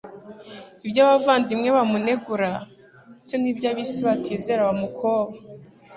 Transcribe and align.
ibyo 0.85 0.99
abavandimwe 1.05 1.69
bamunegura 1.77 2.51
ndetse 3.13 3.33
n'ibyo 3.37 3.65
ab'isi 3.71 3.99
batizera 4.07 4.67
bamukoba. 4.69 5.33